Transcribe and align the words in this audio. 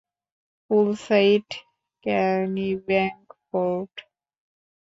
Poolside, 0.69 1.47
ক্যানিবাংকপোর্ট। 2.03 3.95